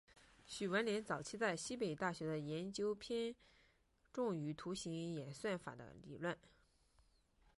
[0.47, 3.35] 许闻廉早期在西北大学的研究偏
[4.11, 6.35] 重于图形演算法的理论。